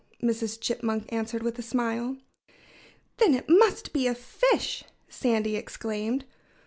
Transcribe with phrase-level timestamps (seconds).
[0.23, 0.59] Mrs.
[0.59, 2.17] Chipmunk answered with a smile.
[3.17, 6.25] "Then it must be a fish!" Sandy exclaimed.